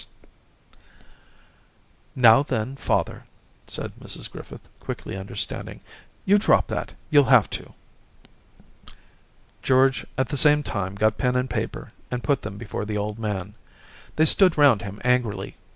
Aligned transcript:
'Daisy 2.17 2.21
269 2.23 2.23
* 2.23 2.33
Now 2.33 2.41
then, 2.41 2.75
father/ 2.75 3.27
said 3.67 3.91
Mrs 4.01 4.31
Griffith, 4.31 4.67
quickly 4.79 5.15
understanding, 5.15 5.79
*you 6.25 6.39
drop 6.39 6.65
that, 6.69 6.93
youll 7.11 7.25
have 7.25 7.51
to.' 7.51 7.75
George 9.61 10.07
at 10.17 10.29
the 10.29 10.37
same 10.37 10.63
time 10.63 10.95
got 10.95 11.19
pen 11.19 11.35
and 11.35 11.47
paper 11.51 11.91
and 12.09 12.23
put 12.23 12.41
them 12.41 12.57
before 12.57 12.83
the 12.83 12.97
old 12.97 13.19
man. 13.19 13.53
They 14.15 14.25
stood 14.25 14.57
round 14.57 14.81
him 14.81 14.99
angrily. 15.03 15.55